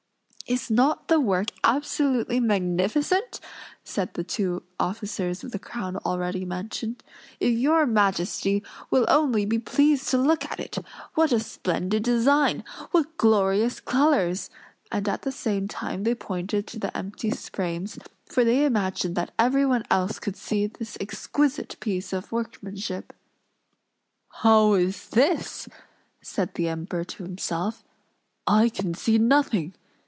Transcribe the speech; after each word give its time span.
"Is 0.47 0.69
not 0.69 1.07
the 1.07 1.17
work 1.21 1.47
absolutely 1.63 2.41
magnificent?" 2.41 3.39
said 3.85 4.15
the 4.15 4.23
two 4.25 4.63
officers 4.77 5.45
of 5.45 5.51
the 5.53 5.59
crown, 5.59 5.95
already 5.95 6.43
mentioned. 6.43 7.05
"If 7.39 7.57
your 7.57 7.85
Majesty 7.85 8.61
will 8.89 9.05
only 9.07 9.45
be 9.45 9.59
pleased 9.59 10.09
to 10.09 10.17
look 10.17 10.43
at 10.43 10.59
it! 10.59 10.77
What 11.13 11.31
a 11.31 11.39
splendid 11.39 12.03
design! 12.03 12.65
What 12.91 13.15
glorious 13.15 13.79
colors!" 13.79 14.49
and 14.91 15.07
at 15.07 15.21
the 15.21 15.31
same 15.31 15.69
time 15.69 16.03
they 16.03 16.15
pointed 16.15 16.67
to 16.67 16.79
the 16.79 16.97
empty 16.97 17.29
frames; 17.31 17.97
for 18.25 18.43
they 18.43 18.65
imagined 18.65 19.15
that 19.15 19.31
everyone 19.39 19.85
else 19.89 20.19
could 20.19 20.35
see 20.35 20.67
this 20.67 20.97
exquisite 20.99 21.77
piece 21.79 22.11
of 22.11 22.29
workmanship. 22.29 23.13
"How 24.43 24.73
is 24.73 25.07
this?" 25.11 25.69
said 26.21 26.55
the 26.55 26.67
Emperor 26.67 27.05
to 27.05 27.23
himself. 27.23 27.85
"I 28.45 28.67
can 28.67 28.93
see 28.93 29.17
nothing! 29.17 29.75